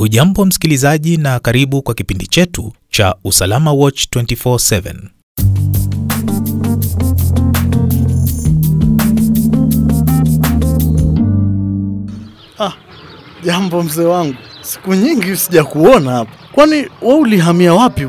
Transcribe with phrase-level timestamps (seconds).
[0.00, 4.94] Hujambo msikilizaji, na karibu kwa kipindi chetu cha Usalama Watch 24/7.
[12.58, 12.72] Ah,
[13.44, 16.30] jambo mzee wangu, siku nyingi sijakuona hapa.
[16.52, 18.08] Kwani we ulihamia wapi?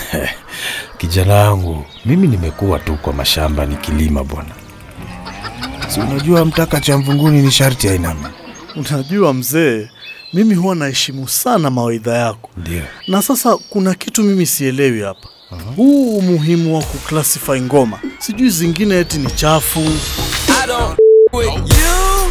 [0.98, 4.54] Kijana wangu, mimi nimekuwa tu kwa mashamba nikilima bwana.
[5.88, 8.26] Si unajua mtaka cha mvunguni ni sharti ainame.
[8.76, 9.88] Unajua mzee,
[10.32, 12.82] mimi huwa naheshimu sana mawaidha yako, Ndio.
[13.08, 15.28] na sasa kuna kitu mimi sielewi hapa.
[15.76, 19.80] Huu umuhimu wa kuclassify ngoma, sijui zingine eti ni chafu.
[19.80, 20.98] I don't
[21.32, 22.30] with you.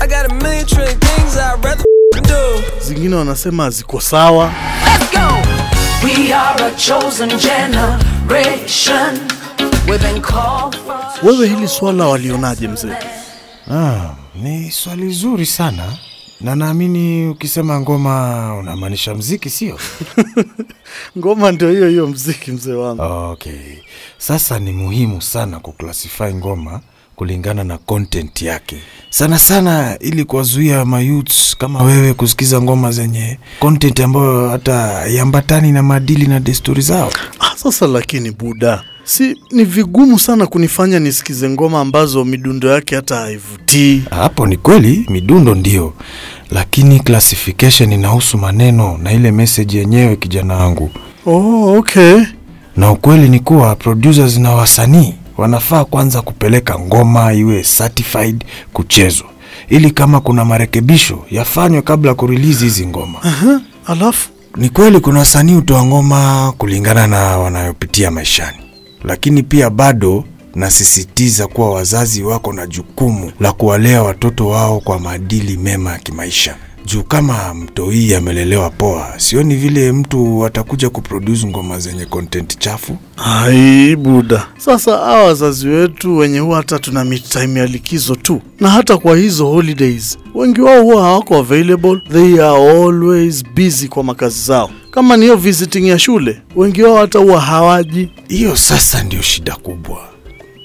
[0.00, 1.84] I got a million trillion things I'd rather
[2.22, 2.62] do.
[2.86, 4.52] zingine wanasema ziko sawa.
[4.84, 5.36] Let's go.
[6.04, 9.18] We are a chosen generation.
[9.88, 11.04] We've been called for.
[11.22, 12.92] Wewe hili swala walionaje mzee?
[13.70, 14.10] Ah,
[14.42, 15.92] ni swali zuri sana
[16.40, 19.78] na naamini ukisema ngoma unamaanisha mziki, sio?
[21.18, 23.02] Ngoma ndio hiyo hiyo mziki mzee wangu.
[23.02, 23.76] Okay.
[24.18, 26.80] Sasa ni muhimu sana kuclassify ngoma
[27.16, 28.76] kulingana na content yake,
[29.10, 35.82] sana sana ili kuwazuia mayouths kama wewe kusikiza ngoma zenye content ambayo hata haiambatani na
[35.82, 37.12] maadili na desturi zao.
[37.40, 43.16] Ah, sasa lakini buda, si ni vigumu sana kunifanya nisikize ngoma ambazo midundo yake hata
[43.16, 44.02] haivutii.
[44.10, 45.92] Hapo ni kweli, midundo ndio,
[46.50, 50.90] lakini classification inahusu maneno na ile message yenyewe, kijana wangu.
[51.26, 52.20] Oh, okay.
[52.76, 59.26] Na ukweli ni kuwa producers na wasanii wanafaa kwanza kupeleka ngoma iwe certified kuchezwa,
[59.68, 63.22] ili kama kuna marekebisho yafanywe kabla ya kurelease hizi ngoma.
[63.22, 68.58] Aha, alafu Ni kweli kuna wasanii hutoa ngoma kulingana na wanayopitia maishani,
[69.04, 70.24] lakini pia bado
[70.54, 76.56] nasisitiza kuwa wazazi wako na jukumu la kuwalea watoto wao kwa maadili mema ya kimaisha.
[76.86, 82.96] Juu kama mtoi amelelewa poa, sioni vile mtu atakuja kuproduce ngoma zenye content chafu.
[83.16, 88.70] ai buda, sasa hawa wazazi wetu wenye huwa hata tuna time ya likizo tu, na
[88.70, 94.40] hata kwa hizo holidays wengi wao huwa hawako available, they are always busy kwa makazi
[94.42, 94.70] zao.
[94.90, 98.08] Kama ni hiyo visiting ya shule, wengi wao hata huwa hawaji.
[98.28, 100.13] Hiyo sasa ndio shida kubwa.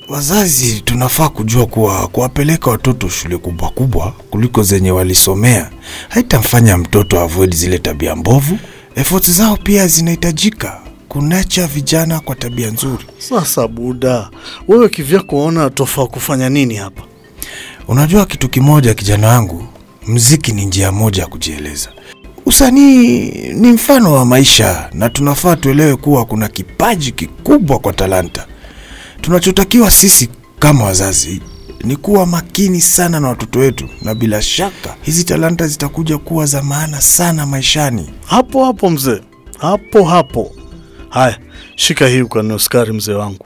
[0.09, 5.69] Wazazi tunafaa kujua kuwa kuwapeleka watoto shule kubwa kubwa kuliko zenye walisomea
[6.09, 8.57] haitamfanya mtoto avoid zile tabia mbovu.
[8.95, 13.05] Efoti zao pia zinahitajika kunacha vijana kwa tabia nzuri.
[13.17, 14.29] Sasa buda,
[14.67, 17.03] wewe kivyako ona tofaa kufanya nini hapa?
[17.87, 19.63] Unajua kitu kimoja, kijana wangu,
[20.07, 21.89] mziki ni njia moja ya kujieleza.
[22.45, 28.47] Usanii ni mfano wa maisha, na tunafaa tuelewe kuwa kuna kipaji kikubwa kwa talanta.
[29.21, 31.41] Tunachotakiwa sisi kama wazazi
[31.83, 36.63] ni kuwa makini sana na watoto wetu, na bila shaka hizi talanta zitakuja kuwa za
[36.63, 38.09] maana sana maishani.
[38.25, 39.21] Hapo hapo mzee,
[39.57, 40.51] hapo hapo.
[41.09, 41.39] Haya,
[41.75, 43.45] shika hii ukanunue sukari mzee wangu.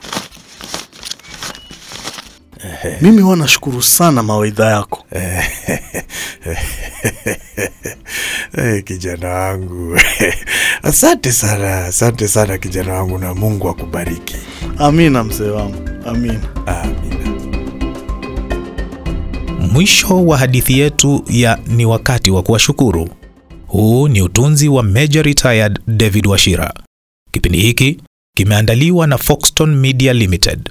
[3.01, 5.03] Mimi huwa nashukuru sana mawaidha yako.
[8.56, 10.00] Hey, kijana wangu
[10.83, 14.35] asante sana, asante sana kijana wangu, na Mungu akubariki.
[14.79, 16.39] Amina mzee wangu, amina.
[16.66, 17.34] Amina.
[19.73, 23.09] Mwisho wa hadithi yetu ya ni wakati wa kuwashukuru.
[23.67, 26.73] Huu ni utunzi wa Major Retired David Washira.
[27.31, 27.97] Kipindi hiki
[28.38, 30.69] kimeandaliwa na Foxton Media Limited.